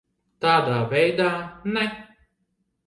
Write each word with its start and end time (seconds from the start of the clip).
Tādā 0.45 0.79
veidā 0.95 1.29
ne. 1.77 1.87